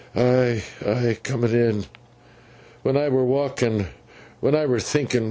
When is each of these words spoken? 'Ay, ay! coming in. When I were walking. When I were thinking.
'Ay, 0.15 0.63
ay! 0.83 1.15
coming 1.21 1.51
in. 1.53 1.85
When 2.81 2.97
I 2.97 3.07
were 3.09 3.23
walking. 3.23 3.85
When 4.39 4.55
I 4.55 4.65
were 4.65 4.79
thinking. 4.79 5.19